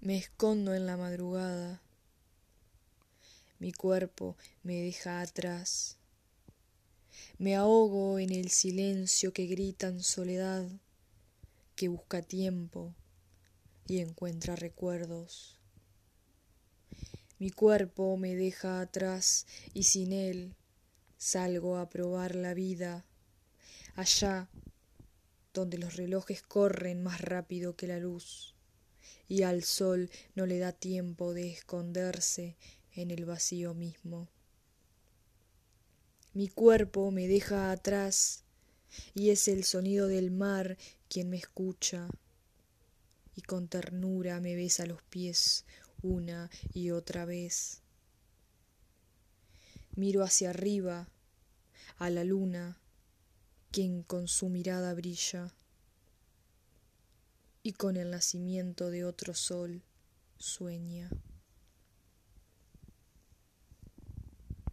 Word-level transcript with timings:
me 0.00 0.16
escondo 0.16 0.74
en 0.74 0.86
la 0.86 0.96
madrugada. 0.96 1.82
Mi 3.58 3.72
cuerpo 3.72 4.36
me 4.62 4.74
deja 4.74 5.20
atrás. 5.20 5.98
Me 7.38 7.56
ahogo 7.56 8.20
en 8.20 8.30
el 8.30 8.50
silencio 8.50 9.32
que 9.32 9.46
grita 9.46 9.88
en 9.88 10.02
soledad 10.02 10.68
que 11.74 11.88
busca 11.88 12.22
tiempo 12.22 12.94
y 13.88 13.98
encuentra 13.98 14.54
recuerdos. 14.54 15.58
Mi 17.40 17.50
cuerpo 17.50 18.16
me 18.16 18.36
deja 18.36 18.80
atrás 18.80 19.46
y 19.74 19.84
sin 19.84 20.12
él 20.12 20.54
salgo 21.16 21.76
a 21.76 21.88
probar 21.88 22.36
la 22.36 22.54
vida 22.54 23.04
allá 23.96 24.48
donde 25.52 25.78
los 25.78 25.96
relojes 25.96 26.42
corren 26.42 27.02
más 27.02 27.20
rápido 27.20 27.74
que 27.74 27.88
la 27.88 27.98
luz 27.98 28.57
y 29.28 29.42
al 29.42 29.62
sol 29.62 30.10
no 30.34 30.46
le 30.46 30.58
da 30.58 30.72
tiempo 30.72 31.34
de 31.34 31.50
esconderse 31.50 32.56
en 32.92 33.10
el 33.10 33.24
vacío 33.24 33.74
mismo. 33.74 34.28
Mi 36.34 36.48
cuerpo 36.48 37.10
me 37.10 37.28
deja 37.28 37.70
atrás 37.70 38.44
y 39.14 39.30
es 39.30 39.48
el 39.48 39.64
sonido 39.64 40.08
del 40.08 40.30
mar 40.30 40.78
quien 41.08 41.30
me 41.30 41.36
escucha 41.36 42.08
y 43.34 43.42
con 43.42 43.68
ternura 43.68 44.40
me 44.40 44.54
besa 44.54 44.86
los 44.86 45.02
pies 45.02 45.64
una 46.02 46.50
y 46.72 46.90
otra 46.90 47.24
vez. 47.24 47.82
Miro 49.94 50.22
hacia 50.22 50.50
arriba 50.50 51.08
a 51.96 52.10
la 52.10 52.24
luna 52.24 52.80
quien 53.70 54.02
con 54.02 54.28
su 54.28 54.48
mirada 54.48 54.94
brilla 54.94 55.54
y 57.68 57.74
con 57.74 57.98
el 57.98 58.10
nacimiento 58.10 58.88
de 58.88 59.04
otro 59.04 59.34
sol 59.34 59.82
sueña 60.38 61.10